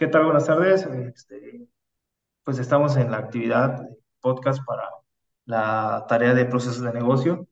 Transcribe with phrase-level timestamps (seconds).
[0.00, 0.24] ¿Qué tal?
[0.24, 0.86] Buenas tardes.
[0.86, 1.68] Este,
[2.42, 3.86] pues estamos en la actividad
[4.22, 4.88] podcast para
[5.44, 7.46] la tarea de procesos de negocio.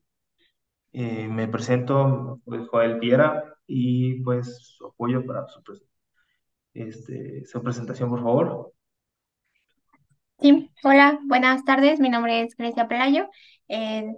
[0.91, 5.61] Eh, me presento, pues, Joel Piera, y pues su apoyo para su,
[6.73, 8.73] este, su presentación, por favor.
[10.39, 11.99] Sí, hola, buenas tardes.
[11.99, 13.29] Mi nombre es Grecia Pelayo.
[13.67, 14.11] Eh,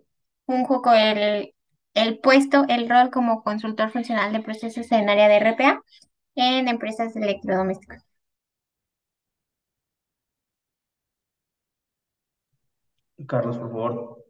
[0.46, 1.54] funjo con el,
[1.96, 5.82] el puesto, el rol como consultor funcional de procesos en área de RPA
[6.36, 7.42] en empresas de
[13.28, 14.26] Carlos, por favor.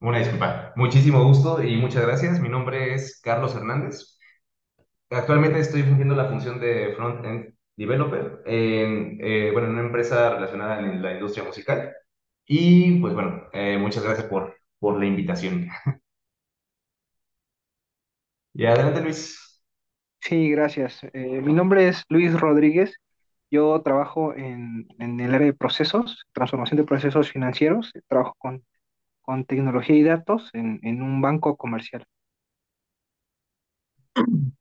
[0.00, 0.72] Una disculpa.
[0.76, 2.40] Muchísimo gusto y muchas gracias.
[2.40, 4.18] Mi nombre es Carlos Hernández.
[5.10, 10.80] Actualmente estoy fungiendo la función de front-end developer en, eh, bueno, en una empresa relacionada
[10.80, 11.94] en la industria musical.
[12.46, 15.68] Y pues bueno, eh, muchas gracias por, por la invitación.
[18.54, 19.38] Y adelante, Luis.
[20.20, 21.00] Sí, gracias.
[21.12, 22.94] Eh, mi nombre es Luis Rodríguez.
[23.50, 27.92] Yo trabajo en, en el área de procesos, transformación de procesos financieros.
[28.08, 28.64] Trabajo con,
[29.22, 32.06] con tecnología y datos en, en un banco comercial.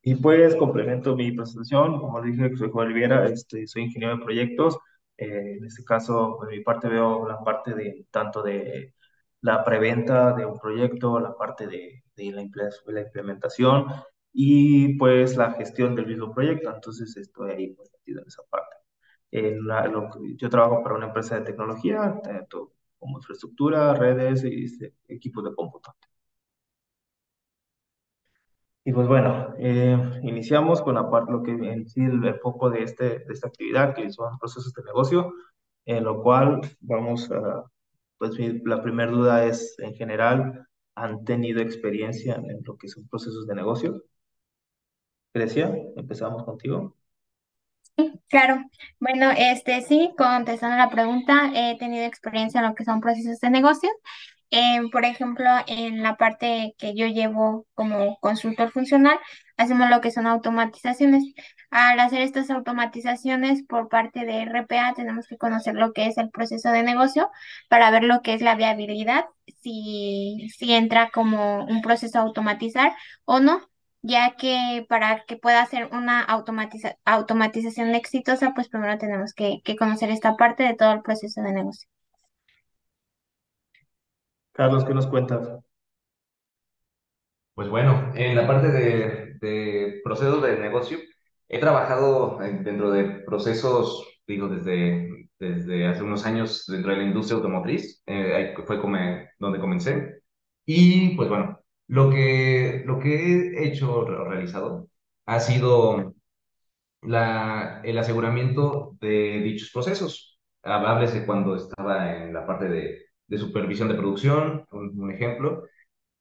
[0.02, 1.99] Y pues complemento mi presentación.
[1.99, 4.77] Como dije, soy Joel Viera, este, soy ingeniero de proyectos.
[5.17, 8.93] Eh, en este caso, por mi parte veo la parte de tanto de
[9.41, 12.43] la preventa de un proyecto, la parte de, de la,
[12.88, 13.85] la implementación
[14.33, 16.73] y pues la gestión del mismo proyecto.
[16.73, 18.66] Entonces estoy ahí pues, metido en esa parte.
[19.31, 24.64] En la- lo yo trabajo para una empresa de tecnología, tanto como infraestructura, redes y
[24.66, 25.95] este, equipos de cómputo.
[28.86, 32.83] Y pues bueno, eh, iniciamos con la parte, lo que en sí el foco de,
[32.83, 35.33] este, de esta actividad, que son procesos de negocio,
[35.86, 37.66] en lo cual vamos a,
[38.17, 43.08] pues mi- la primera duda es, en general, ¿han tenido experiencia en lo que son
[43.08, 44.03] procesos de negocio?
[45.33, 46.94] Grecia, empezamos contigo.
[48.29, 48.63] Claro,
[48.99, 53.49] bueno, este sí, contestando la pregunta, he tenido experiencia en lo que son procesos de
[53.49, 53.89] negocio.
[54.52, 59.17] Eh, por ejemplo, en la parte que yo llevo como consultor funcional,
[59.57, 61.23] hacemos lo que son automatizaciones.
[61.71, 66.30] Al hacer estas automatizaciones por parte de RPA, tenemos que conocer lo que es el
[66.30, 67.30] proceso de negocio
[67.69, 69.25] para ver lo que es la viabilidad,
[69.61, 72.93] si, si entra como un proceso a automatizar
[73.25, 73.61] o no
[74.02, 79.75] ya que para que pueda hacer una automatiza- automatización exitosa, pues primero tenemos que, que
[79.77, 81.87] conocer esta parte de todo el proceso de negocio.
[84.52, 85.47] Carlos, ¿qué nos cuentas?
[87.53, 90.99] Pues bueno, en la parte de, de procesos de negocio,
[91.47, 97.03] he trabajado en- dentro de procesos, digo, desde, desde hace unos años dentro de la
[97.05, 98.97] industria automotriz, eh, ahí fue como
[99.39, 100.21] donde comencé.
[100.65, 103.15] Y pues bueno, lo que, lo que
[103.58, 104.89] he hecho o realizado
[105.25, 106.15] ha sido
[107.02, 110.39] la, el aseguramiento de dichos procesos.
[110.64, 115.64] Háblese cuando estaba en la parte de, de supervisión de producción, un ejemplo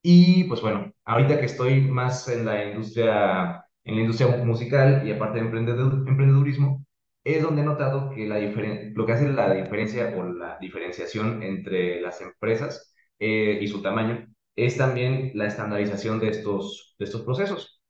[0.02, 5.12] y pues bueno, ahorita que estoy más en la industria, en la industria musical y
[5.12, 6.84] aparte de emprendedor- emprendedurismo,
[7.24, 11.42] es donde he notado que la diferen- lo que hace la diferencia o la diferenciación
[11.42, 17.22] entre las empresas eh, y su tamaño es también la estandarización de estos, de estos
[17.22, 17.82] procesos.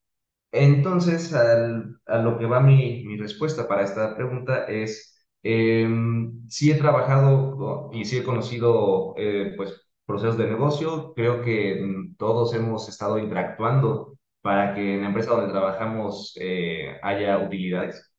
[0.53, 6.76] Entonces, a lo que va mi, mi respuesta para esta pregunta es, em, sí he
[6.76, 9.75] trabajado y sí he conocido eh, pues,
[10.06, 11.12] procesos de negocio.
[11.15, 16.97] Creo que mm, todos hemos estado interactuando para que en la empresa donde trabajamos eh,
[17.03, 18.12] haya utilidades.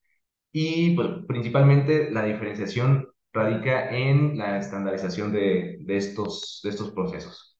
[0.51, 7.56] Y pues, principalmente la diferenciación radica en la estandarización de, de estos, de estos procesos.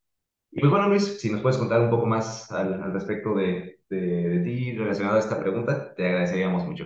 [0.52, 4.42] Y pues bueno, Luis, si nos puedes contar un poco más al, respecto de, de,
[4.44, 6.86] ti relacionado a esta pregunta, te agradeceríamos mucho.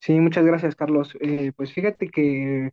[0.00, 1.16] Sí, muchas gracias, Carlos.
[1.20, 2.70] Eh, pues fíjate que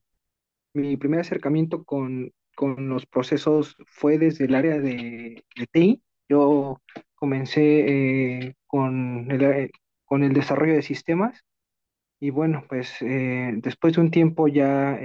[0.74, 6.04] mi primer acercamiento con, con los procesos fue desde el área de, TI.
[6.30, 6.82] Yo
[7.16, 9.72] comencé eh, con el, eh,
[10.06, 11.44] con el desarrollo de sistemas
[12.20, 15.00] y bueno, pues después de un tiempo ya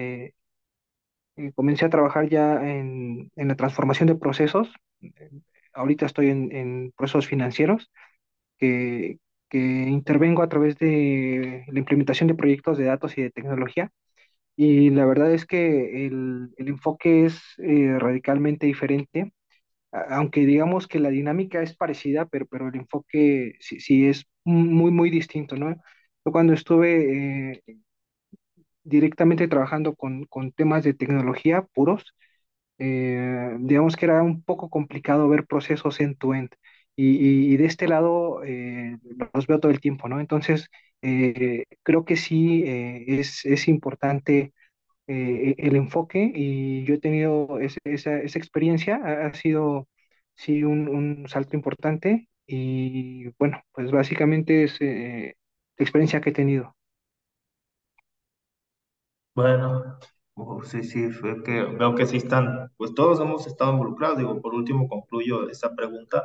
[1.55, 4.73] comencé a trabajar ya en, en la transformación de procesos.
[5.73, 7.91] Ahorita estoy en, en procesos financieros
[8.59, 9.19] que,
[9.50, 13.93] que intervengo a través de la implementación de proyectos de datos y de tecnología.
[14.56, 19.33] Y la verdad es que el, el enfoque es eh, radicalmente diferente,
[19.93, 24.91] aunque digamos que la dinámica es parecida, pero, pero el enfoque sí, sí es muy,
[24.93, 25.71] muy distinto, ¿no?
[26.25, 27.79] Yo cuando estuve eh,
[28.85, 32.15] directamente trabajando con, con temas de tecnología puros,
[32.79, 36.51] eh, digamos que era un poco complicado ver procesos end-to-end.
[36.97, 38.99] y, y de este lado eh,
[39.35, 40.21] los veo todo el tiempo, ¿no?
[40.21, 40.69] Entonces,
[41.03, 44.53] eh, creo que sí es, es importante
[45.07, 49.89] el enfoque y yo he tenido ese- esa, esa experiencia, ha, sido
[50.37, 56.77] sí un, un salto importante y bueno, pues básicamente es la experiencia que he tenido.
[59.35, 59.99] Bueno,
[60.38, 64.19] oh, sí, sí, fue que veo que sí están, pues todos hemos estado involucrados.
[64.19, 66.25] Digo, por último concluyo esta pregunta.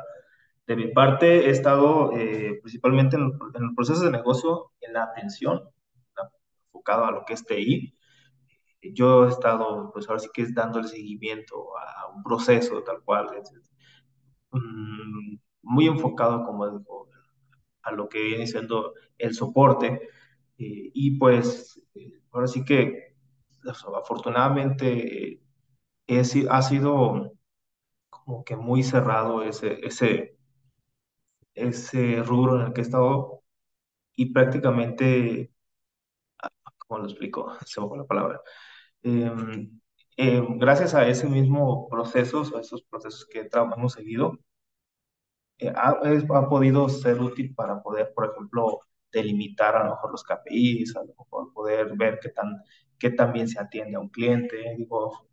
[0.66, 3.22] De mi parte, he estado eh, principalmente en,
[3.54, 5.62] en el proceso de negocio, en la atención,
[6.66, 7.94] enfocado a lo que es TI.
[8.92, 13.28] Yo he estado, pues ahora sí que es dándole seguimiento a un proceso tal cual,
[13.40, 13.50] es,
[14.52, 17.08] mm, muy enfocado, como digo,
[17.82, 20.08] a lo que viene siendo el soporte.
[20.58, 23.13] Eh, y pues, eh, ahora sí que,
[23.66, 25.40] afortunadamente,
[26.24, 27.32] si- ha sido
[28.10, 30.38] como que muy cerrado ese, ese,
[31.54, 33.42] ese rubro en el que he estado
[34.16, 35.52] y prácticamente,
[36.86, 37.52] ¿cómo lo explico?
[37.66, 38.40] Se me fue la palabra.
[39.02, 39.32] Eh,
[40.18, 44.38] eh, gracias a ese mismo proceso, a esos procesos que hemos seguido,
[45.58, 48.80] eh, ha, es- ha podido ser útil para poder, por ejemplo,
[49.12, 52.62] delimitar a lo mejor los KPIs, a lo mejor poder ver qué tan,
[53.04, 54.56] qué tan bien se atiende a un cliente.
[54.78, 55.28] Digo,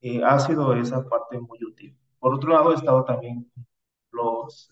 [0.00, 1.98] eh, ha sido esa parte muy útil.
[2.20, 3.50] Por otro lado, he estado también
[4.12, 4.70] los,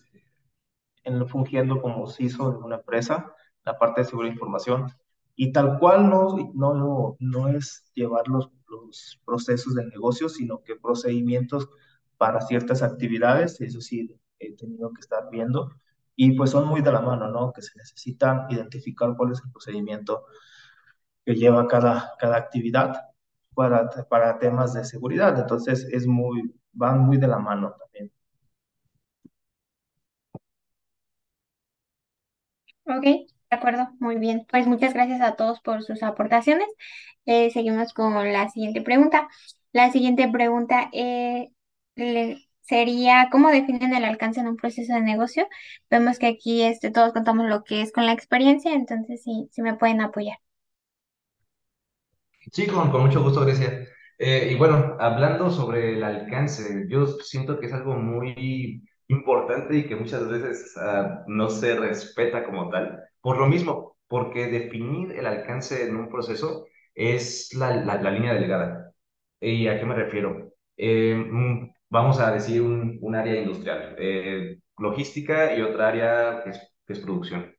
[1.03, 3.35] en, fungiendo como CISO de una empresa,
[3.65, 4.93] la parte de seguridad de información,
[5.35, 10.77] y tal cual no, no, no es llevar los, los procesos de negocio, sino que
[10.77, 11.67] procedimientos
[12.15, 15.69] para ciertas actividades, eso sí, he tenido que estar viendo,
[16.15, 17.51] y pues son muy de la mano, ¿no?
[17.51, 20.23] Que se necesita identificar cuál es el procedimiento
[21.25, 23.09] que lleva cada, cada actividad
[23.55, 28.11] para, para temas de seguridad, entonces es muy, van muy de la mano también.
[32.85, 34.45] Ok, de acuerdo, muy bien.
[34.49, 36.67] Pues muchas gracias a todos por sus aportaciones.
[37.25, 39.29] Eh, seguimos con la siguiente pregunta.
[39.71, 41.49] La siguiente pregunta eh,
[42.61, 45.47] sería, ¿cómo definen el alcance en un proceso de negocio?
[45.89, 49.61] Vemos que aquí este, todos contamos lo que es con la experiencia, entonces sí, sí
[49.61, 50.37] me pueden apoyar.
[52.53, 53.87] Sí, con, con mucho gusto, Grecia.
[54.19, 59.87] Eh, y bueno, hablando sobre el alcance, yo siento que es algo muy importante y
[59.87, 63.03] que muchas veces ah, no se respeta como tal.
[63.21, 68.33] Por lo mismo, porque definir el alcance en un proceso es la, la, la línea
[68.35, 68.93] delgada.
[69.41, 70.53] ¿Y a qué me refiero?
[70.77, 71.15] Eh,
[71.89, 76.93] vamos a decir un, un área industrial, eh, logística y otra área que es, que
[76.93, 77.53] es producción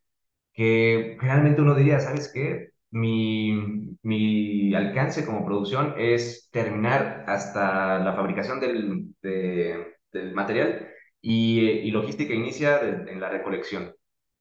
[0.55, 2.73] que generalmente uno diría, ¿sabes qué?
[2.95, 10.89] Mi, mi alcance como producción es terminar hasta la fabricación del, de- del material
[11.21, 13.95] y, y logística inicia en la recolección.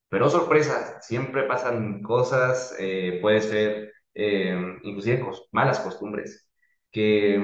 [0.09, 6.50] Pero sorpresa, siempre pasan cosas, eh, puede ser eh, inclusive malas costumbres,
[6.91, 7.39] que,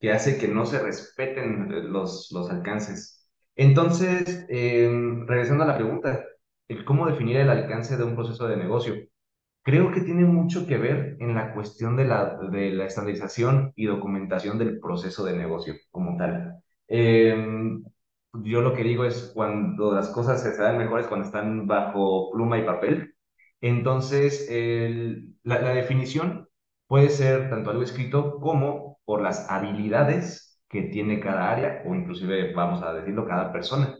[0.00, 3.28] que hace que no se respeten los, los alcances.
[3.56, 4.90] Entonces, eh,
[5.26, 6.24] regresando a la pregunta,
[6.86, 8.94] cómo definir el alcance de un proceso de negocio.
[9.62, 13.86] Creo que tiene mucho que ver en la cuestión de la, de la estandarización y
[13.86, 16.62] documentación del proceso de negocio como tal.
[16.88, 17.36] Eh,
[18.44, 22.58] yo lo que digo es cuando las cosas se dan mejores cuando están bajo pluma
[22.58, 23.14] y papel.
[23.60, 24.48] Entonces,
[25.44, 26.48] la, la definición
[26.86, 32.52] puede ser tanto algo escrito como por las habilidades que tiene cada área o inclusive,
[32.54, 33.96] vamos a decirlo, cada persona.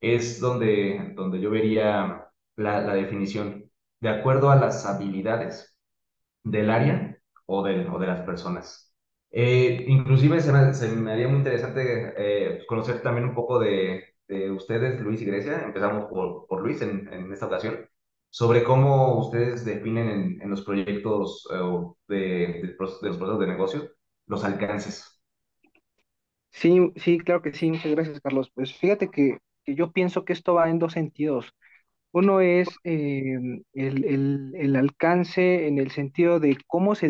[0.00, 3.63] Es donde, donde yo vería la, la definición
[4.04, 5.76] de acuerdo a las habilidades
[6.44, 8.94] del área o de, o de las personas.
[9.30, 14.04] Eh, inclusive se me, se me haría muy interesante eh, conocer también un poco de,
[14.28, 15.62] de ustedes, Luis y Grecia.
[15.64, 17.88] Empezamos por, por Luis en, en esta ocasión,
[18.30, 21.58] sobre cómo ustedes definen en, los proyectos eh,
[22.08, 22.16] de,
[22.62, 23.90] de los procesos de negocio
[24.26, 25.20] los alcances.
[26.52, 28.50] Sí, sí, claro que sí, muchas gracias, Carlos.
[28.54, 31.54] Pues fíjate que, que yo pienso que esto va en dos sentidos.
[32.14, 33.36] Uno es eh,
[33.74, 37.08] el, el- el alcance en el sentido de cómo se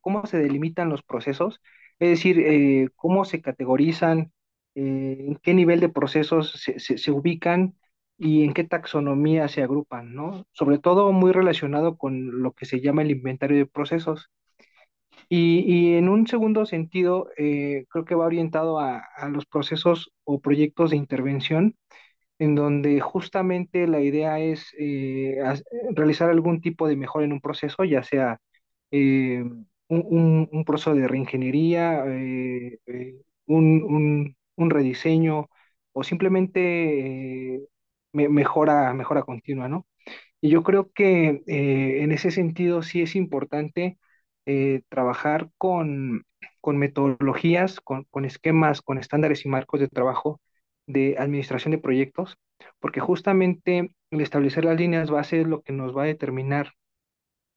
[0.00, 1.60] cómo se delimitan los procesos,
[2.00, 4.32] es decir, eh, cómo se categorizan,
[4.74, 7.76] eh, en qué nivel de procesos se, se- se ubican
[8.18, 10.46] y en qué taxonomía se agrupan, ¿no?
[10.52, 14.30] Sobre todo muy relacionado con lo que se llama el inventario de procesos.
[15.28, 20.12] Y, y en un segundo sentido, eh, creo que va orientado a, a los procesos
[20.24, 21.76] o proyectos de intervención
[22.42, 25.36] en donde justamente la idea es eh,
[25.94, 28.38] realizar algún tipo de mejora en un proceso, ya sea
[28.90, 29.44] eh,
[29.88, 33.14] un, un- proceso de reingeniería, eh, eh,
[33.46, 35.48] un, un- rediseño,
[35.92, 37.62] o simplemente
[38.12, 39.86] me- mejora, mejora continua, ¿no?
[40.42, 43.98] Y yo creo que en ese sentido sí es importante
[44.90, 46.24] trabajar con,
[46.60, 50.40] con metodologías, con, con esquemas, con estándares y marcos de trabajo
[50.86, 52.38] de administración de proyectos,
[52.80, 56.72] porque justamente el establecer las líneas base es lo que nos va a determinar,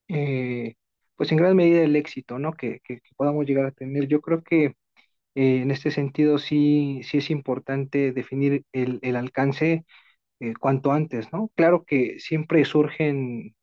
[0.08, 0.75] eh,
[1.15, 2.53] pues en gran medida el éxito, ¿no?
[2.53, 4.08] Que, que- podamos llegar a tener.
[4.08, 4.65] Yo creo que
[5.36, 9.86] eh, en este sentido sí, sí es importante definir el, el alcance
[10.41, 11.51] eh, cuanto antes, ¿no?
[11.55, 13.55] Claro que siempre surgen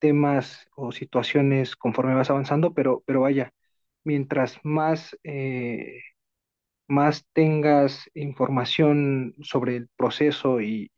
[0.00, 3.52] temas o situaciones conforme vas avanzando, pero, pero vaya,
[4.04, 5.16] mientras más,
[6.88, 10.90] más tengas información sobre el proceso y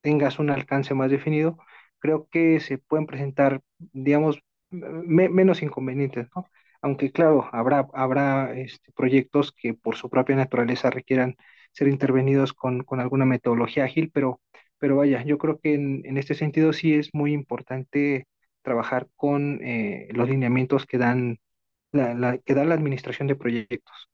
[0.00, 1.58] tengas un alcance más definido,
[1.98, 4.40] creo que se pueden presentar, digamos,
[4.70, 6.46] me- menos inconvenientes, ¿no?
[6.82, 11.36] Aunque claro, habrá, habrá este, proyectos que por su propia naturaleza requieran
[11.72, 14.40] ser intervenidos con, con alguna metodología ágil, pero,
[14.78, 18.26] pero vaya, yo creo que en, en este sentido sí es muy importante
[18.62, 21.38] trabajar con eh, los lineamientos que dan
[21.92, 24.10] la, la- que da la administración de proyectos.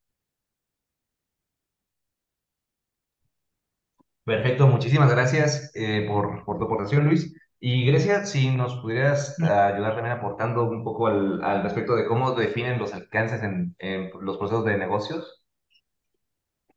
[4.27, 7.35] Perfecto, muchísimas gracias eh, por, por tu aportación, Luis.
[7.61, 12.07] Y Grecia, si nos pudieras ah, ayudar también aportando un poco al, al respecto de
[12.07, 15.43] cómo definen los alcances en, en los procesos de negocios.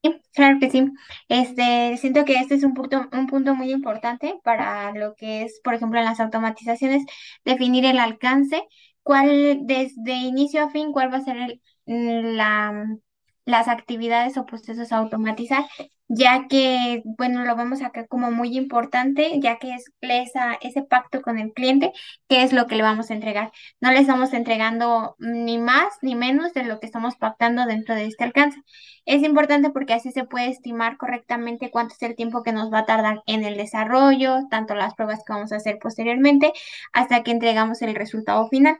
[0.01, 0.85] Sí, claro que sí.
[1.27, 5.59] Este, siento que este es un punto, un punto muy importante para lo que es,
[5.63, 7.03] por ejemplo, en las automatizaciones,
[7.43, 8.63] definir el alcance,
[9.03, 12.85] cuál, desde inicio a fin, cuál va a ser el- la,
[13.49, 15.65] las actividades o procesos a automatizar,
[16.07, 21.21] ya que, bueno, lo vemos acá como muy importante, ya que es esa, ese pacto
[21.21, 21.91] con el cliente,
[22.27, 23.51] qué es lo que le vamos a entregar.
[23.79, 28.05] No le estamos entregando ni más ni menos de lo que estamos pactando dentro de
[28.05, 28.59] este alcance.
[29.05, 32.79] Es importante porque así se puede estimar correctamente cuánto es el tiempo que nos va
[32.79, 36.53] a tardar en el desarrollo, tanto las pruebas que vamos a hacer posteriormente,
[36.93, 38.77] hasta que entregamos el resultado final.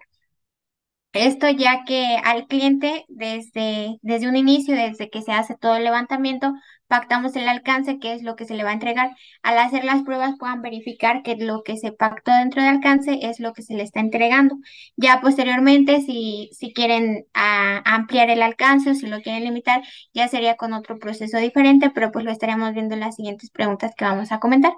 [1.14, 5.84] Esto ya que al cliente desde, desde un inicio, desde que se hace todo el
[5.84, 6.54] levantamiento,
[6.88, 9.12] pactamos el alcance, que es lo que se le va a entregar.
[9.44, 13.40] Al hacer las pruebas puedan verificar que lo que se pactó dentro del alcance es
[13.40, 14.58] lo que se le está entregando.
[14.98, 19.82] Ya posteriormente, si, si quieren ah, ampliar el alcance o si lo quieren limitar,
[20.14, 23.94] ya sería con otro proceso diferente, pero pues lo estaremos viendo en las siguientes preguntas
[23.96, 24.74] que vamos a comentar.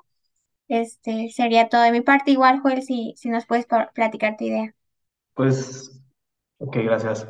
[0.68, 2.32] Este sería todo de mi parte.
[2.32, 4.74] Igual, Joel, si, si nos puedes platicar tu idea.
[5.34, 6.01] Pues,
[6.62, 7.28] ok, gracias.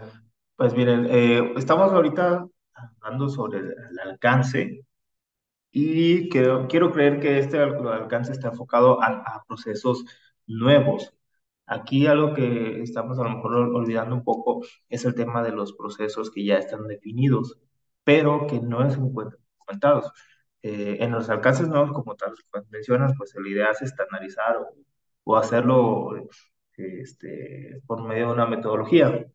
[0.55, 2.45] Pues miren, eh, estamos ahorita
[3.01, 4.85] hablando sobre el, el alcance
[5.71, 10.05] y quiero, quiero creer que este al- alcance está enfocado a, a procesos
[10.47, 11.13] nuevos.
[11.67, 15.51] Aquí algo que estamos a lo mejor ol- olvidando un poco es el tema de
[15.53, 17.59] los procesos que ya están definidos,
[18.05, 20.11] pero que no se encuentran documentados.
[20.63, 24.75] Eh, en los alcances nuevos, como tal, pues, mencionas, pues la idea es estandarizar o,
[25.25, 26.11] o hacerlo
[26.78, 29.25] este, por medio de una metodología.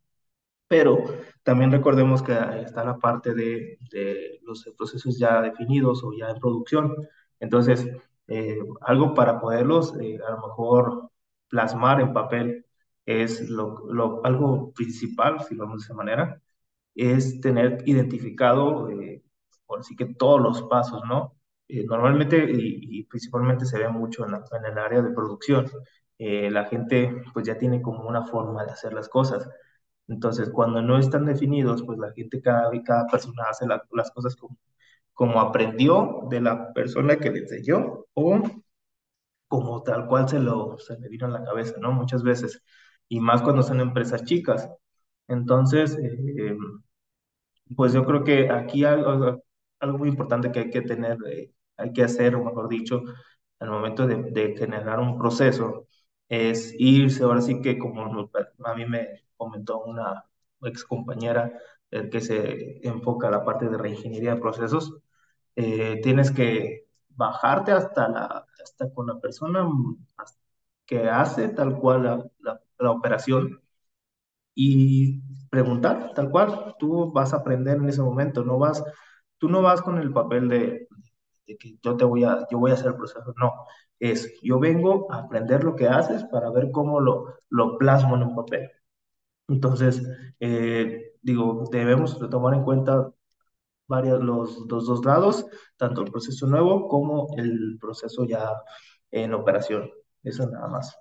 [0.69, 0.99] Pero
[1.45, 2.33] también recordemos que
[2.65, 6.95] está la parte de, de los procesos ya definidos o ya en producción.
[7.41, 7.87] Entonces,
[8.29, 11.11] eh, algo para poderlos eh, a lo mejor
[11.49, 12.67] plasmar en papel
[13.07, 16.43] es lo, lo- algo principal, si vamos de esa manera,
[16.95, 19.23] es tener identificado, eh,
[19.67, 21.35] por así que todos los pasos, ¿no?
[21.69, 25.67] Eh, normalmente y, y principalmente se ve mucho en, la- en el área de producción.
[26.19, 29.49] Eh, la gente pues ya tiene como una forma de hacer las cosas.
[30.09, 34.37] Entonces, cuando no están definidos, pues la gente, cada, cada persona hace la- las cosas
[34.37, 34.59] como,
[35.15, 38.43] como aprendió de la persona que le enseñó o
[39.49, 41.93] como tal cual se lo se le vino en la cabeza, ¿no?
[41.93, 42.63] Muchas veces.
[43.09, 44.69] Y más cuando son empresas chicas.
[45.29, 46.57] Entonces, eh,
[47.77, 49.43] pues yo creo que aquí algo,
[49.81, 53.03] algo muy importante que hay que tener, eh, hay que hacer, o mejor dicho,
[53.59, 55.87] al momento de, de generar un proceso,
[56.29, 58.03] es irse, ahora sí que como
[58.65, 60.25] a mí me comentó una
[60.63, 61.53] ex compañera
[61.91, 64.95] eh, que se enfoca a la parte de reingeniería de procesos,
[65.57, 69.69] eh, tienes que bajarte hasta la, hasta con la persona
[70.87, 73.63] que hace tal cual la, la la operación
[74.55, 78.83] y preguntar, tal cual, tú vas a aprender en ese momento, no vas,
[79.39, 80.89] tú no vas con el papel de,
[81.47, 83.53] de que yo te voy a, yo voy a hacer el proceso, no,
[83.99, 88.23] es yo vengo a aprender lo que haces para ver cómo lo, lo plasmo en
[88.23, 88.71] un papel.
[89.49, 90.03] Entonces,
[90.41, 93.11] eh, digo, debemos de tomar en cuenta
[93.87, 98.51] varios, los, los dos lados, tanto el proceso nuevo como el proceso ya
[99.11, 99.91] en operación.
[100.23, 100.99] Eso nada más.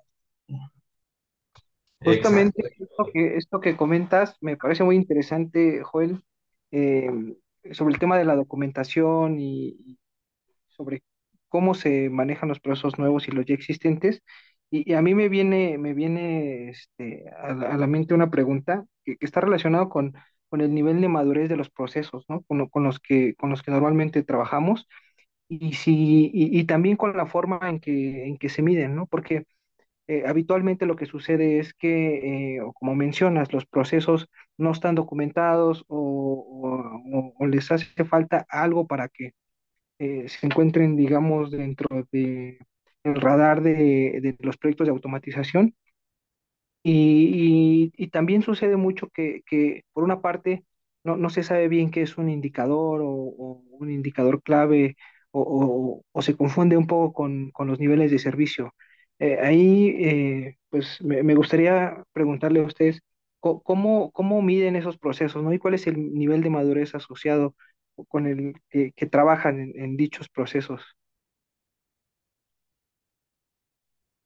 [2.04, 6.22] Justamente esto que, esto que comentas me parece muy interesante, Joel,
[6.72, 7.10] eh,
[7.72, 9.98] sobre el tema de la documentación y,
[10.68, 11.02] sobre
[11.56, 14.22] cómo se manejan los procesos nuevos y los ya existentes.
[14.72, 18.86] Y, y a mí me viene, me viene este, a, a la mente una pregunta
[19.06, 20.14] que, que está relacionado con,
[20.50, 22.42] con el nivel de madurez de los procesos, ¿no?
[22.44, 24.88] Con, con los que, con los que normalmente trabajamos
[25.50, 29.08] y, si, y, y también con la forma en que, en que se miden, ¿no?
[29.08, 29.46] Porque
[30.08, 35.84] eh, habitualmente lo que sucede es que, eh, como mencionas, los procesos no están documentados
[35.88, 39.32] o- o- o les hace falta algo para que
[40.00, 42.60] eh, se encuentren, digamos, dentro de
[43.04, 45.76] el radar de, de los proyectos de automatización.
[46.84, 50.66] Y, y- también sucede mucho que, que, por una parte,
[51.04, 53.08] no, no se sabe bien qué es un indicador o,
[53.80, 54.96] un indicador clave
[55.32, 58.74] o, o- se confunde un poco con, con los niveles de servicio.
[59.20, 63.02] Eh, ahí, eh, pues, me, me gustaría preguntarle a ustedes
[63.40, 65.54] cómo, cómo miden esos procesos, ¿no?
[65.54, 67.56] Y cuál es el nivel de madurez asociado
[68.08, 70.82] con el que, trabajan en dichos procesos.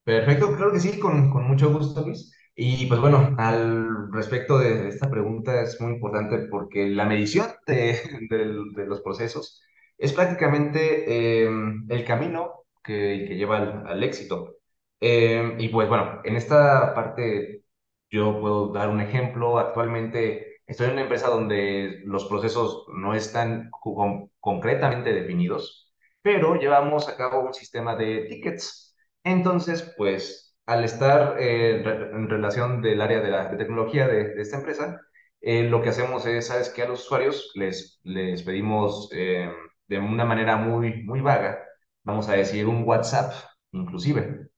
[0.03, 2.33] Perfecto, claro que sí, con, con mucho gusto, Luis.
[2.55, 7.99] Y pues bueno, al respecto de esta pregunta es muy importante porque la medición de,
[8.29, 9.61] de los procesos
[9.97, 11.49] es prácticamente eh,
[11.89, 14.55] el camino que, que lleva al, al éxito.
[14.99, 17.63] Eh, y pues bueno, en esta parte
[18.09, 19.59] yo puedo dar un ejemplo.
[19.59, 27.09] Actualmente estoy en una empresa donde los procesos no están con- concretamente definidos, pero llevamos
[27.09, 28.95] a cabo un sistema de tickets.
[29.23, 34.41] Entonces, pues, al estar eh, en re- en relación del área de la tecnología de,
[34.41, 35.01] esta empresa,
[35.41, 36.83] eh, lo que hacemos es, ¿sabes qué?
[36.83, 39.51] A los usuarios les, les pedimos eh,
[39.88, 41.59] de una manera muy, muy vaga,
[42.03, 43.33] vamos a decir un WhatsApp,
[43.71, 44.49] inclusive,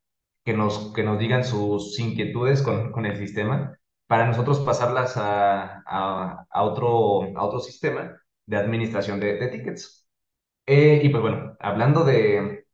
[0.46, 3.78] que nos, que nos digan sus inquietudes con, con el sistema
[4.12, 10.06] para nosotros pasarlas a, otro, sistema de administración de, tickets.
[10.66, 12.66] Eh, y pues bueno, hablando de,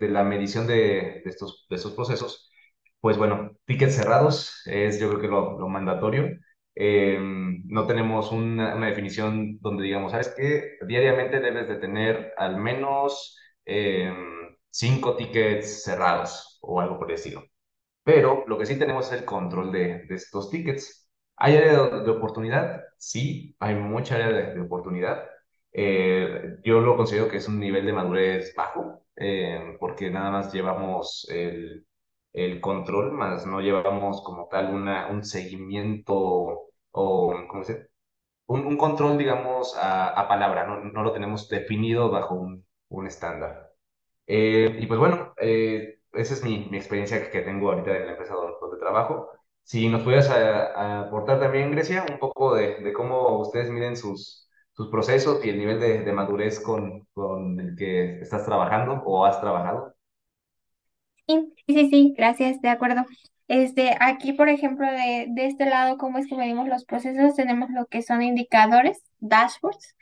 [0.00, 2.50] la medición de, estos, procesos,
[3.00, 6.30] pues bueno, tickets cerrados es yo creo que lo, lo mandatorio.
[6.74, 10.78] Eh, no tenemos una, definición donde digamos, ¿sabes qué?
[10.86, 14.14] Diariamente debes de tener al menos eh,
[14.70, 17.44] cinco tickets cerrados o algo por el estilo.
[18.06, 21.10] Pero lo que sí tenemos es el control de, de estos tickets.
[21.36, 22.82] ¿Hay área de, de oportunidad?
[22.98, 25.26] Sí, hay mucha área de, de oportunidad.
[25.72, 30.52] Eh, yo lo considero que es un nivel de madurez bajo, eh, porque nada más
[30.54, 31.86] llevamos el,
[32.32, 36.14] el control, más no llevamos como tal una, un seguimiento
[36.92, 37.88] o, ¿cómo se dice?
[38.46, 43.06] Un, un control, digamos, a, a palabra, no, no lo tenemos definido bajo un, un
[43.06, 43.72] estándar.
[44.26, 48.12] Eh, y pues bueno, eh, esa es mi, mi experiencia que, tengo ahorita en la
[48.12, 49.30] empresa donde, trabajo.
[49.62, 54.48] Si nos pudieras a aportar también, Grecia, un poco de, de cómo ustedes miden sus,
[54.72, 59.24] sus procesos y el nivel de, de madurez con, con el que estás trabajando o
[59.24, 59.94] has trabajado.
[61.26, 63.04] Sí, sí, sí, gracias, de acuerdo.
[63.48, 67.70] Este, aquí, por ejemplo, de, de este lado, cómo es que medimos los procesos, tenemos
[67.70, 69.94] lo que son indicadores, dashboards,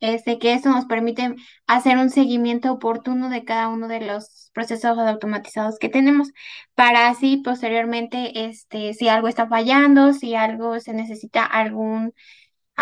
[0.00, 1.34] este, que eso nos permite
[1.66, 6.30] hacer un seguimiento oportuno de cada uno de los procesos automatizados que tenemos,
[6.74, 12.14] para así posteriormente, este, si algo está fallando, si algo se necesita algún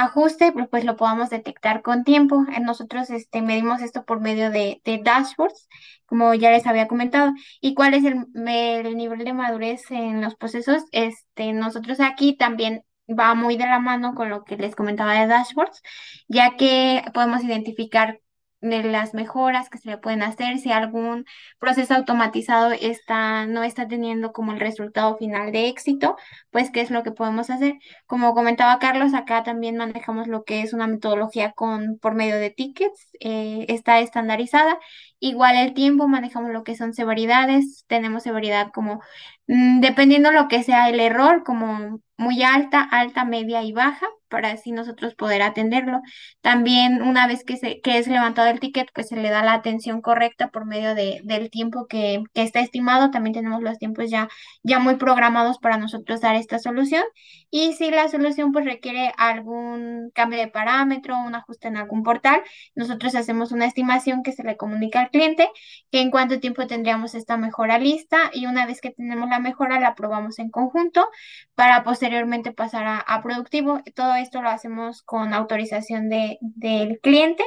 [0.05, 2.45] ajuste, pues, pues lo podamos detectar con tiempo.
[2.53, 5.69] Eh, Nosotros este, medimos esto por medio de, dashboards,
[6.07, 7.33] como ya les había comentado.
[7.61, 10.85] ¿Y cuál es el, el nivel de madurez en los procesos?
[10.93, 15.27] Este, nosotros aquí también va muy de la mano con lo que les comentaba de
[15.27, 15.83] dashboards,
[16.29, 18.21] ya que podemos identificar
[18.61, 21.25] de las mejoras que se le pueden hacer, si algún
[21.59, 26.17] proceso automatizado está, no está teniendo como el resultado final de éxito,
[26.51, 27.75] pues qué es lo que podemos hacer.
[28.07, 32.51] Como comentaba Carlos, acá también manejamos lo que es una metodología con, por medio de
[32.51, 34.79] tickets, eh, está estandarizada.
[35.19, 39.01] Igual el tiempo, manejamos lo que son severidades, tenemos severidad como,
[39.47, 44.53] mm, dependiendo lo que sea el error, como muy alta, alta, media y baja, para
[44.53, 46.01] así nosotros poder atenderlo.
[46.41, 49.53] También una vez que, se, que es levantado el ticket, pues se le da la
[49.55, 53.11] atención correcta por medio de, del tiempo que, que está estimado.
[53.11, 54.29] También tenemos los tiempos ya,
[54.63, 57.03] ya muy programados para nosotros dar esta solución.
[57.51, 62.43] Y si la solución pues requiere algún cambio de parámetro, un ajuste en algún portal,
[62.75, 65.49] nosotros hacemos una estimación que se le comunica al cliente,
[65.91, 69.81] que en cuánto tiempo tendríamos esta mejora lista y una vez que tenemos la mejora
[69.81, 71.09] la probamos en conjunto
[71.55, 73.81] para posteriormente pasar a, a productivo.
[73.95, 77.45] Todo esto lo hacemos con autorización de, del cliente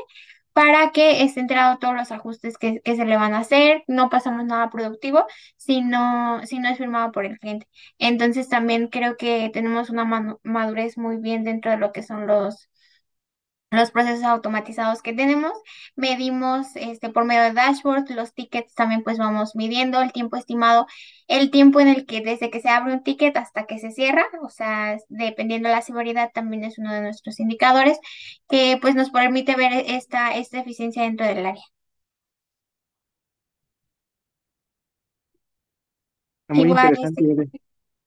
[0.54, 3.84] para que esté enterado todos los ajustes que, que se le van a hacer.
[3.88, 5.26] No pasamos nada productivo
[5.58, 7.68] si no, si no es firmado por el cliente.
[7.98, 10.06] Entonces también creo que tenemos una
[10.44, 12.70] madurez muy bien dentro de lo que son los,
[13.78, 15.52] los procesos automatizados que tenemos.
[15.96, 20.88] Medimos este, por medio de dashboard, los tickets también pues vamos midiendo el tiempo estimado,
[21.28, 24.26] el tiempo en el que desde que se abre un ticket hasta que se cierra,
[24.42, 27.98] o sea, dependiendo de la seguridad también es uno de nuestros indicadores
[28.50, 31.64] que pues nos permite ver esta, esta eficiencia dentro del área.
[36.48, 37.22] Muy Igual, interesante.
[37.22, 37.50] este,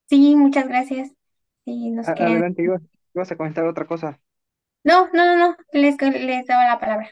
[0.09, 1.11] sí, muchas gracias.
[1.65, 2.81] Sí, nos A- Adelante, ibas,
[3.13, 4.19] ibas a comentar otra cosa.
[4.89, 7.11] No, no, no, no, les, les daba la palabra.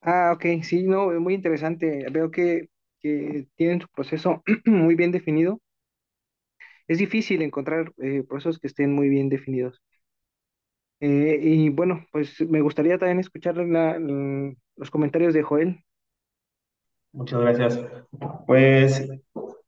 [0.00, 2.06] Ah, ok, sí, no, muy interesante.
[2.10, 2.68] Veo que,
[3.00, 5.60] que tienen su proceso muy bien definido.
[6.86, 9.82] Es difícil encontrar eh, procesos que estén muy bien definidos.
[11.00, 13.98] Eh, y bueno, pues me gustaría también escuchar la-
[14.76, 15.84] los comentarios de Joel.
[17.12, 17.80] Muchas gracias.
[18.46, 19.08] Pues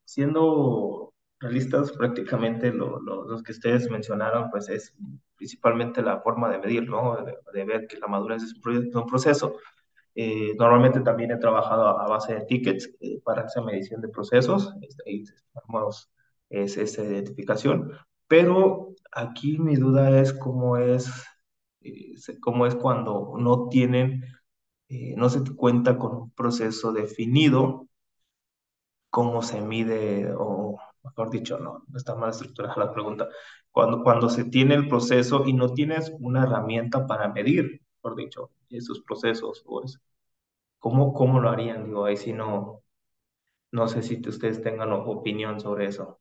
[0.04, 1.13] siendo
[1.44, 4.94] realistas, prácticamente lo- lo- los que ustedes mencionaron, pues es
[5.36, 7.16] principalmente la forma de medir, ¿no?
[7.24, 9.56] De, de ver que la madurez es un, pro- es un proceso.
[10.14, 14.08] Eh, normalmente también he trabajado a, a base de tickets eh, para esa medición de
[14.08, 16.10] procesos, este, formamos
[16.50, 17.92] es, esa identificación,
[18.28, 21.10] pero aquí mi duda es cómo es,
[21.82, 24.24] eh, cómo es cuando no tienen
[24.88, 27.88] eh, no se cuenta con un proceso definido,
[29.10, 33.28] cómo se mide, o mejor dicho, no, no está mal estructurada la pregunta,
[33.70, 38.50] cuando, cuando se tiene el proceso y no tienes una herramienta para medir, mejor dicho,
[38.70, 40.00] esos procesos, o es,
[40.78, 41.84] ¿cómo, cómo lo harían?
[41.86, 42.82] Digo, ahí sí no,
[43.72, 46.20] no sé si ustedes tengan opinión sobre eso.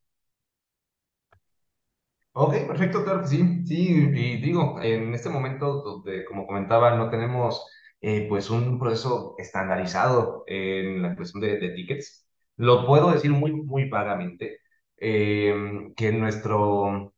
[2.35, 3.65] Ok, perfecto, claro que sí.
[3.65, 7.65] Sí, y digo, en este momento, donde, como comentaba, no tenemos
[8.01, 12.27] eh, pues un proceso estandarizado en la cuestión de, de tickets.
[12.57, 14.59] Lo puedo decir muy, muy vagamente,
[14.97, 15.53] eh,
[15.95, 17.13] que nuestro,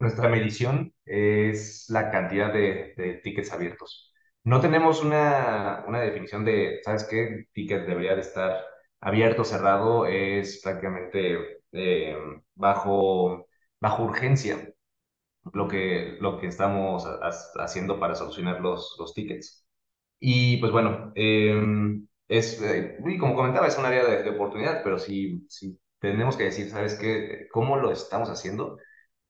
[0.00, 4.12] nuestra medición es la cantidad de, tickets abiertos.
[4.44, 7.46] No tenemos una, una definición de, ¿sabes qué?
[7.52, 8.64] Ticket debería de estar
[9.00, 12.16] abierto, cerrado, es prácticamente eh,
[12.54, 13.46] bajo
[13.80, 14.72] bajo urgencia
[15.52, 19.66] lo que, lo que estamos ha- ha- haciendo para solucionar los, los tickets.
[20.20, 21.62] Y pues bueno, eh,
[22.28, 25.78] es, eh, como comentaba, es un área de, de oportunidad, pero si, si
[26.12, 27.48] tenemos que decir, ¿sabes qué?
[27.52, 28.78] ¿Cómo lo estamos haciendo?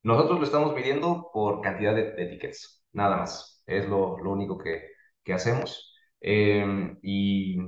[0.02, 3.62] Nosotros lo estamos midiendo por cantidad de, de tickets, nada más.
[3.66, 4.90] Es lo, lo único que,
[5.24, 5.94] que hacemos.
[6.20, 7.58] Eh, y,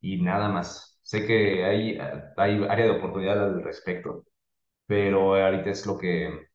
[0.00, 1.00] y nada más.
[1.02, 1.98] Sé que hay,
[2.36, 4.24] hay área de oportunidad al respecto,
[4.86, 6.48] pero ahorita es lo que,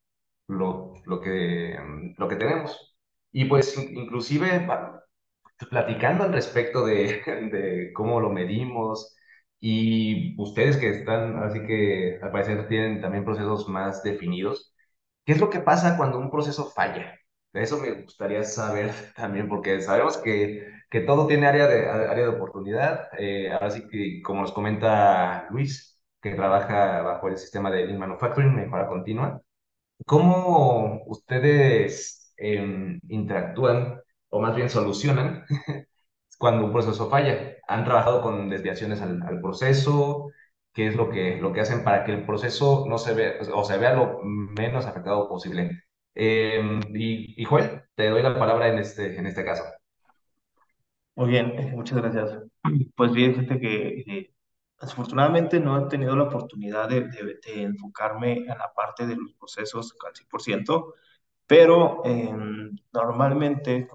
[0.47, 1.77] lo, lo que,
[2.17, 2.95] lo que tenemos.
[3.31, 4.67] Y pues in- inclusive
[5.69, 7.21] platicando al respecto de,
[7.51, 9.15] de cómo lo medimos
[9.61, 14.73] y ustedes que están, así que al parecer tienen también procesos más definidos,
[15.25, 17.19] ¿qué es lo que pasa cuando un proceso falla?
[17.53, 22.29] Eso me gustaría saber también, porque sabemos que, que todo tiene área de, área de
[22.29, 23.09] oportunidad.
[23.19, 27.99] Eh, ahora sí que, como nos comenta Luis, que trabaja bajo el sistema de Lean
[27.99, 29.41] Manufacturing, mejora continua,
[30.05, 35.45] ¿Cómo ustedes em, interactúan o más bien solucionan
[36.41, 37.57] cuando un proceso falla?
[37.69, 40.31] ¿Han trabajado con desviaciones al, al proceso?
[40.73, 43.65] ¿Qué es lo que, lo que hacen para que el proceso no se vea o
[43.65, 45.83] se vea lo menos afectado posible?
[46.15, 49.63] Em, y, y Joel, te doy la palabra en este, en este caso.
[51.15, 52.39] Muy bien, eh, muchas gracias.
[52.95, 54.33] Pues bien, fíjate que eh,
[54.79, 59.33] desafortunadamente no he tenido la oportunidad de, de- de enfocarme en la parte de los
[59.33, 60.93] procesos al 100%,
[61.47, 62.33] pero eh,
[62.93, 63.87] normalmente,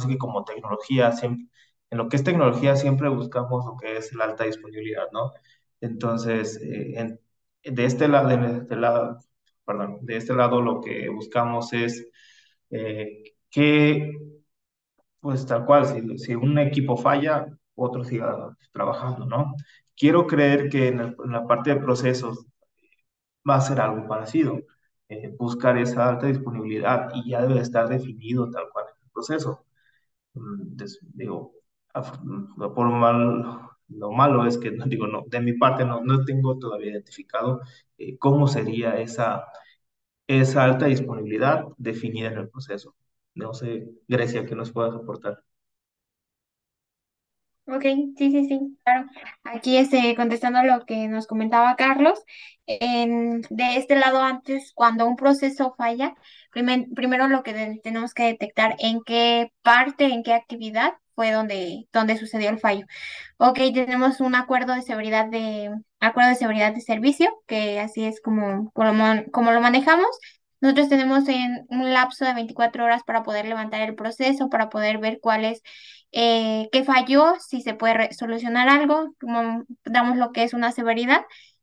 [0.00, 1.46] sí que como tecnología, siempre,
[1.90, 5.32] en lo que es tecnología siempre buscamos lo que es la alta disponibilidad, ¿no?
[5.80, 7.20] Entonces, eh, en-
[7.64, 9.18] de este lado, de este lado,
[9.64, 12.06] perdón, de este lado lo que buscamos es
[12.70, 14.12] eh, que
[15.20, 19.54] pues tal cual, si, si un equipo falla, otro siga trabajando, ¿no?
[19.96, 22.46] Quiero creer que en, el- en la parte de procesos
[23.48, 24.60] va a ser algo parecido,
[25.08, 29.64] eh, buscar esa alta disponibilidad y ya debe estar definido tal cual en el proceso.
[30.34, 31.59] Mm, des- digo, mm,
[32.74, 36.92] por mal, lo malo es que, digo, no, de mi parte no, no tengo todavía
[36.92, 37.60] identificado
[37.98, 39.44] eh, cómo sería esa,
[40.28, 42.96] esa alta disponibilidad definida en el proceso.
[43.34, 45.44] No sé, Grecia, ¿qué nos puedas aportar?
[47.66, 49.06] Ok, sí, sí, sí, claro.
[49.44, 52.24] Aquí este, contestando lo que nos comentaba Carlos,
[53.50, 56.14] de este lado antes, cuando un proceso falla,
[56.52, 61.86] primer- primero lo que tenemos que detectar en qué parte, en qué actividad fue donde,
[61.92, 62.86] donde sucedió el fallo.
[63.36, 68.22] Ok, tenemos un acuerdo de seguridad de, acuerdo de seguridad de servicio, que así es
[68.22, 68.94] como, como,
[69.30, 70.08] como lo manejamos.
[70.62, 74.96] Nosotros tenemos en un lapso de 24 horas para poder levantar el proceso, para poder
[74.96, 75.60] ver cuál es,
[76.12, 81.20] eh, qué falló, si se puede solucionar algo, como damos lo que es una severidad.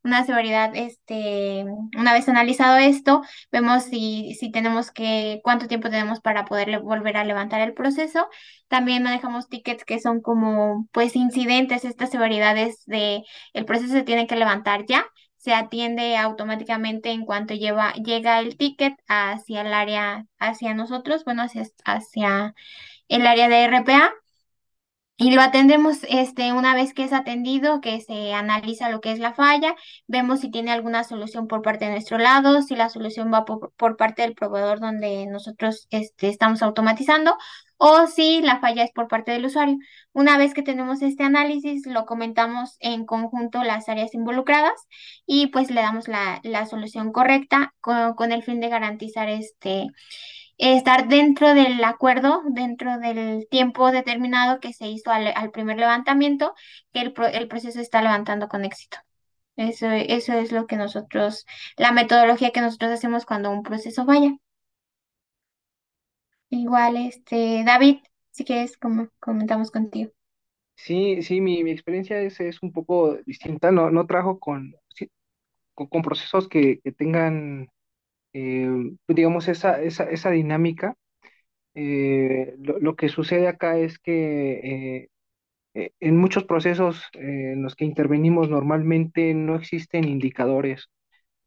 [0.08, 1.66] Una severidad, este,
[1.98, 7.18] una vez analizado esto, vemos si, si tenemos que, cuánto tiempo tenemos para poder volver
[7.18, 8.28] a levantar el proceso.
[8.70, 14.28] También manejamos tickets que son como, pues, incidentes, estas severidades de el proceso se tiene
[14.28, 15.06] que levantar ya
[15.38, 21.44] se atiende automáticamente en cuanto lleva, llega el ticket hacia el área, hacia nosotros, bueno,
[21.44, 22.54] hacia, hacia
[23.08, 24.12] el área de RPA.
[25.20, 29.18] Y lo atendemos este, una vez que es atendido, que se analiza lo que es
[29.18, 29.76] la falla,
[30.06, 33.98] vemos si tiene alguna solución por parte de nuestro lado, si la solución va por,
[33.98, 37.36] parte del proveedor donde nosotros este, estamos automatizando
[37.78, 39.78] o si la falla es por parte del usuario.
[40.14, 44.88] Una vez que tenemos este análisis, lo comentamos en conjunto las áreas involucradas
[45.26, 49.88] y pues le damos la, la solución correcta con, con el fin de garantizar este
[50.58, 56.54] estar dentro del acuerdo, dentro del tiempo determinado que se hizo al, primer levantamiento,
[56.94, 58.98] que el, pro- el proceso está levantando con éxito.
[59.56, 59.90] Eso,
[60.34, 61.46] es lo que nosotros,
[61.78, 64.38] la metodología que nosotros hacemos cuando un proceso falla.
[66.50, 67.98] Igual, este, David,
[68.32, 70.12] si quieres, como comentamos contigo.
[70.76, 74.06] Sí, sí, mi, experiencia es, un poco distinta, no, no
[74.40, 74.76] con,
[76.04, 77.70] procesos que tengan,
[78.38, 78.70] eh,
[79.10, 80.96] digamos, esa, esa, esa dinámica.
[81.76, 85.10] Eh, lo, lo que sucede acá es que eh,
[85.76, 90.90] eh, en muchos procesos eh, en los que intervenimos normalmente no existen indicadores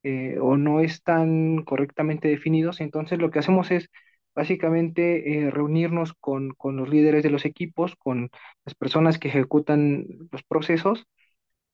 [0.04, 2.80] eh, o no están correctamente definidos.
[2.80, 3.88] Entonces lo que hacemos es
[4.34, 8.30] básicamente eh, reunirnos con, con los líderes de los equipos, con
[8.64, 11.06] las personas que ejecutan los procesos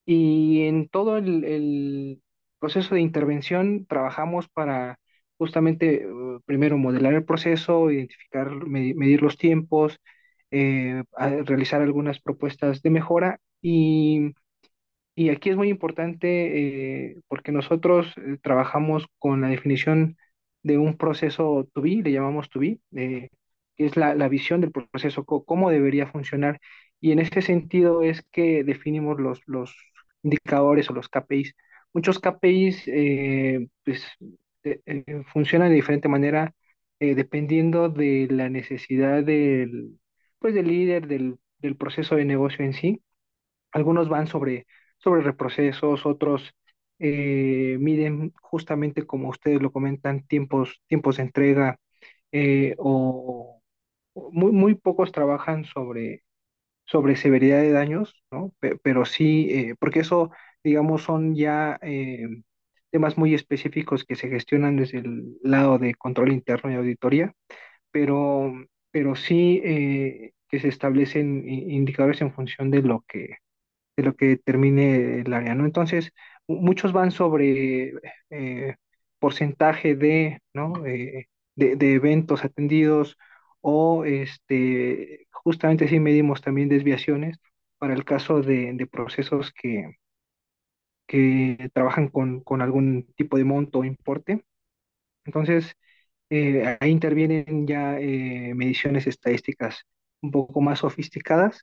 [0.04, 2.22] y en todo el, el
[2.58, 4.98] proceso de intervención trabajamos para
[5.38, 6.08] justamente eh,
[6.46, 10.00] primero modelar el proceso, identificar, medi- medir los tiempos,
[10.50, 11.02] eh,
[11.44, 14.32] realizar algunas propuestas de mejora y
[15.14, 20.16] y aquí es muy importante eh, porque nosotros trabajamos con la definición
[20.62, 22.80] de un proceso to be, le llamamos to be,
[23.76, 26.60] que es la, la visión del proceso, cómo debería funcionar.
[27.00, 29.74] Y en ese sentido es que definimos los, los
[30.22, 31.54] indicadores o los KPIs.
[31.92, 32.84] Muchos KPIs
[33.84, 34.04] pues,
[34.66, 36.54] eh, eh, funcionan de diferente manera
[37.00, 39.98] eh, dependiendo de la necesidad del,
[40.38, 43.02] pues, del líder, del, del proceso de negocio en sí.
[43.72, 44.66] Algunos van sobre,
[44.98, 46.52] sobre reprocesos, otros
[46.98, 51.78] eh, miden justamente como ustedes lo comentan, tiempos, tiempos de entrega,
[52.32, 53.62] eh, o
[54.32, 56.24] muy, muy pocos trabajan sobre,
[56.86, 58.52] sobre severidad de daños, ¿no?
[58.60, 60.30] Pe- Pero, sí, porque eso,
[60.64, 61.78] digamos, son ya
[62.96, 67.34] temas muy específicos que se gestionan desde el lado de control interno y auditoría,
[67.90, 68.52] pero,
[68.90, 73.38] pero sí eh, que se establecen i- indicadores en función de lo que
[73.96, 75.64] de lo que termine el área, ¿no?
[75.64, 76.12] Entonces,
[76.46, 77.92] mu- muchos van sobre
[78.30, 78.76] eh,
[79.18, 80.84] porcentaje de, ¿no?
[80.86, 83.16] Eh, de, de eventos atendidos
[83.60, 87.38] o este, justamente si medimos también desviaciones
[87.78, 89.96] para el caso de, de procesos que,
[91.06, 94.44] que trabajan con, con algún tipo de monto o importe.
[95.24, 95.74] Entonces,
[96.30, 99.82] eh, ahí intervienen ya eh, mediciones estadísticas
[100.22, 101.62] un poco más sofisticadas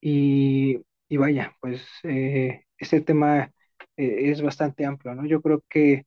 [0.00, 3.52] y, y vaya, pues eh, este tema
[3.96, 5.26] eh, es bastante amplio, ¿no?
[5.26, 6.06] Yo creo que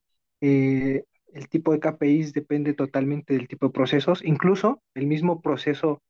[1.33, 6.01] el tipo de KPIs depende totalmente del tipo de procesos, incluso el mismo proceso,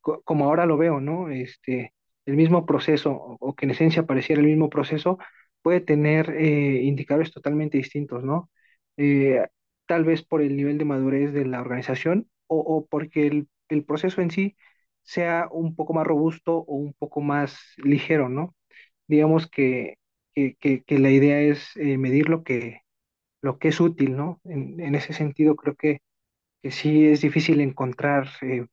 [0.00, 1.30] co- como ahora lo veo, ¿no?
[1.30, 1.92] Este,
[2.26, 5.18] el mismo proceso, o, que en esencia pareciera el mismo proceso,
[5.62, 8.50] puede tener eh, indicadores totalmente distintos, ¿no?
[8.96, 9.46] Eh,
[9.86, 13.84] tal vez por el nivel de madurez de la organización o, o porque el, el
[13.84, 14.56] proceso en sí
[15.02, 18.54] sea un poco más robusto o un poco más ligero, ¿no?
[19.06, 19.96] Digamos que,
[20.34, 22.80] que, que- que la idea es eh, medir lo que,
[23.42, 24.40] lo que es útil, ¿no?
[24.44, 26.00] En, en ese sentido, creo que
[26.62, 28.28] que sí es difícil encontrar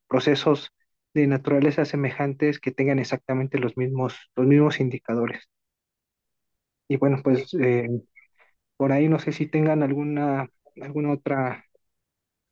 [0.08, 0.72] procesos
[1.13, 5.50] de naturaleza semejantes que tengan exactamente los mismos, los mismos indicadores.
[6.88, 7.89] Y bueno, pues eh,
[8.78, 10.50] por ahí no sé si tengan alguna,
[10.82, 11.65] alguna otra,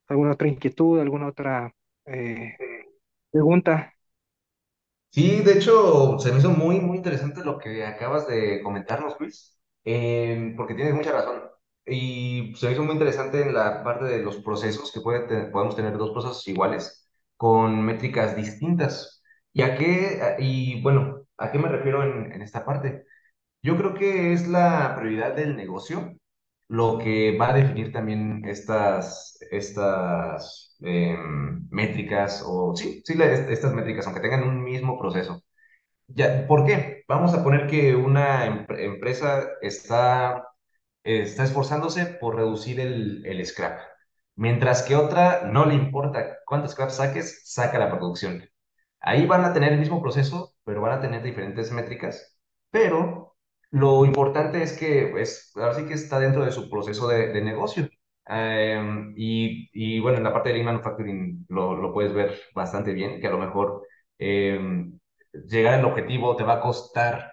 [0.08, 1.74] alguna otra inquietud, alguna otra
[2.06, 2.56] eh,
[3.32, 3.94] pregunta.
[5.12, 9.60] Sí, de hecho, se me hizo muy, muy interesante lo que acabas de comentarnos, Luis,
[9.84, 11.42] eh, porque tienes mucha razón.
[11.86, 15.76] Y se me hizo muy interesante en la parte de los procesos, que puede podemos
[15.76, 17.09] tener dos procesos iguales
[17.40, 19.24] con métricas distintas.
[19.54, 23.06] ¿Y a qué, y bueno, a qué me refiero en, esta parte?
[23.64, 26.16] Yo creo que es la prioridad del negocio
[26.70, 34.06] lo que va a definir también estas, estas em, métricas, o sí, sí, estas métricas,
[34.08, 35.44] aunque tengan un mismo proceso.
[36.08, 37.04] Ya, ¿por qué?
[37.08, 40.46] Vamos a poner que una em- empresa está
[41.04, 43.80] está esforzándose por reducir el, el scrap,
[44.40, 48.46] mientras que otra no le importa cuánto scrap saques, saca la producción.
[49.02, 52.40] Ahí van a tener el mismo proceso, pero van a tener diferentes métricas,
[52.72, 53.36] pero
[53.72, 57.90] lo importante es que pues, ahora sí que está dentro de su proceso de, negocio.
[58.28, 62.94] Em, y, y, bueno, en la parte de Lean Manufacturing lo, lo puedes ver bastante
[62.94, 63.84] bien, que a lo mejor
[64.20, 65.00] em,
[65.48, 67.32] llegar al objetivo te va a costar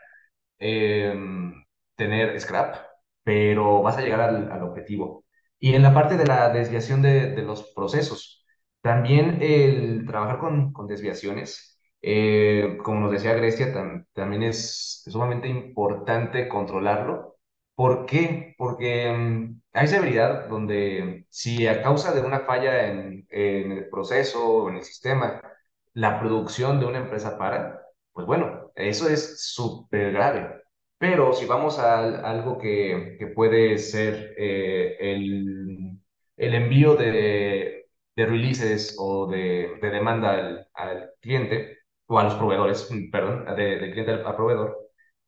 [0.59, 1.55] em,
[1.97, 2.77] tener scrap,
[3.25, 5.26] pero vas a llegar al, al objetivo.
[5.59, 8.45] Y en la parte de la desviación de, los procesos,
[8.83, 15.49] también el trabajar con, con desviaciones, eh, como nos decía Grecia, tam- también es sumamente
[15.49, 17.37] importante controlarlo.
[17.75, 18.55] ¿Por qué?
[18.59, 24.47] Porque mm, hay severidad donde si a causa de una falla en, en el proceso
[24.47, 25.43] o en el sistema,
[25.95, 27.81] la producción de una empresa para,
[28.13, 30.63] pues bueno, eso es súper grave.
[30.99, 35.99] Pero si vamos a, al- algo que, que puede ser eh, el,
[36.37, 42.35] el envío de, de releases o de, de demanda al, al cliente, o a los
[42.35, 44.79] proveedores, mm, perdón, de, de cliente al, al proveedor,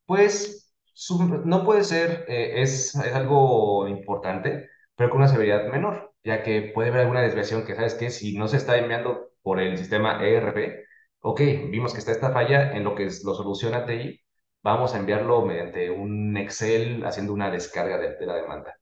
[0.07, 6.13] pues su- no puede ser, eh, es, es algo importante, pero con una severidad menor,
[6.25, 8.09] ya que puede haber alguna desviación que, ¿sabes qué?
[8.11, 10.85] Si no se está enviando por el sistema ERP,
[11.21, 14.21] ok, vimos que está esta falla en lo que lo soluciona TI
[14.63, 18.75] vamos a enviarlo mediante un Excel haciendo una descarga de, de la demanda.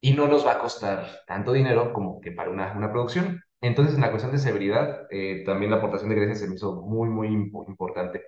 [0.00, 3.42] Y no nos va a costar tanto dinero como que para una, una producción.
[3.60, 6.74] Entonces, en la cuestión de severidad, eh, también la aportación de Grecia se me hizo
[6.82, 8.22] muy, muy impo- importante.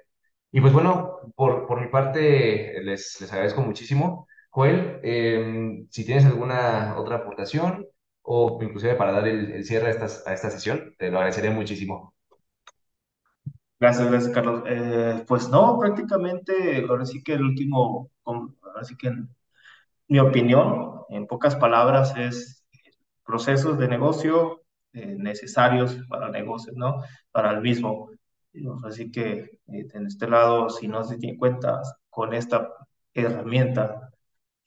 [0.50, 4.28] Y pues bueno, por, por mi parte, les, les agradezco muchísimo.
[4.50, 7.86] Joel, eh, si tienes alguna otra aportación
[8.22, 12.11] o inclusive para dar el, cierre a esta, a esta sesión, te lo agradecería muchísimo.
[13.82, 14.62] Gracias, gracias, Carlos.
[14.66, 19.28] Eh, pues no, prácticamente, ahora sí que el último, ahora sí que en
[20.08, 22.64] mi opinión, en pocas palabras, es
[23.24, 24.62] procesos de negocio
[24.94, 27.02] eh, necesarios para el negocio, ¿no?
[27.32, 28.10] Para el mismo.
[28.84, 29.32] Así que
[29.68, 32.68] eh, en este lado, si no se tiene cuenta con esta
[33.14, 34.10] herramienta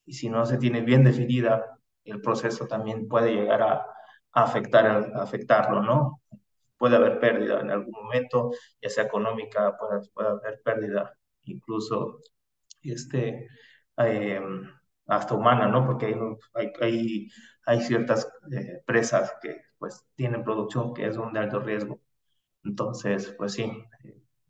[0.05, 3.73] y si no se tiene bien definida, el proceso también puede llegar a,
[4.33, 6.21] a afectar, a afectarlo, ¿no?
[6.77, 12.19] Puede haber pérdida en algún momento, ya sea económica, puede, puede haber pérdida incluso
[12.83, 13.47] este,
[13.97, 14.41] eh,
[15.07, 15.85] hasta humana, ¿no?
[15.85, 16.15] Porque hay,
[16.53, 17.27] hay, hay,
[17.65, 22.01] hay ciertas eh, presas que pues tienen producción que es un de alto riesgo.
[22.63, 23.71] Entonces, pues sí,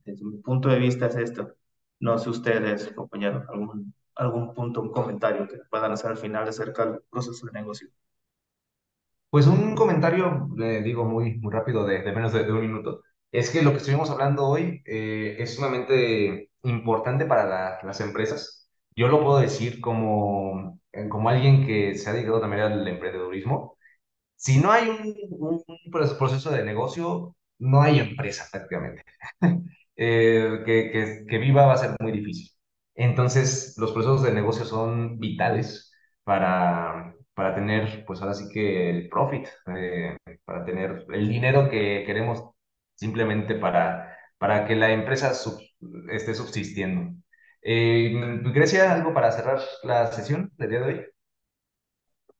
[0.05, 1.55] desde mi punto de vista es esto.
[1.99, 6.85] No sé ustedes, compañeros, algún, algún punto, un comentario que puedan hacer al final acerca
[6.85, 7.89] del proceso de negocio.
[9.35, 13.01] Pues un comentario, le digo muy, muy rápido, de, de menos de, un minuto,
[13.33, 18.69] es que lo que estuvimos hablando hoy eh, es sumamente importante para la- las empresas.
[18.95, 23.77] Yo lo puedo decir como, eh, como alguien que se ha dedicado también al emprendedurismo.
[24.37, 25.15] Si no hay un,
[25.91, 29.03] proceso de negocio, no hay empresa prácticamente
[29.97, 32.51] eh, que, que, que viva va a ser muy difícil.
[32.95, 35.93] Entonces, los procesos de negocio son vitales
[36.23, 42.03] para, para tener, pues ahora sí que el profit, eh, para tener el dinero que
[42.07, 42.43] queremos
[42.95, 45.61] simplemente para, para que la empresa sub-
[46.11, 47.15] esté subsistiendo.
[47.61, 48.11] Eh,
[48.53, 51.05] Grecia, ¿algo para cerrar la sesión del día de hoy?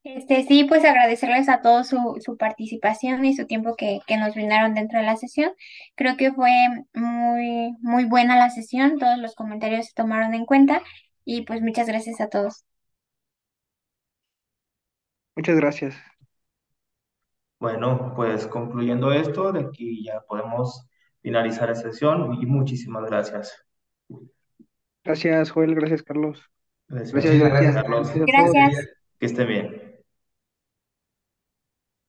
[0.04, 4.36] Este, sí, pues agradecerles a todos su, su participación y su tiempo que, que nos
[4.36, 5.52] brindaron dentro de la sesión.
[5.96, 6.52] Creo que fue
[6.94, 10.82] muy, muy buena la sesión, todos los comentarios se tomaron en cuenta
[11.26, 12.64] y pues muchas gracias a todos.
[15.36, 15.96] Muchas gracias.
[17.60, 20.88] Bueno, pues concluyendo esto, de aquí ya podemos
[21.22, 23.66] finalizar la sesión y muchísimas gracias.
[25.04, 25.76] Gracias, Joel.
[25.76, 26.44] Gracias, Carlos.
[26.88, 28.10] Gracias, Gracias, gracias, Carlos.
[28.10, 28.26] Carlos.
[28.28, 28.88] Gracias.
[29.20, 29.85] Que esté bien.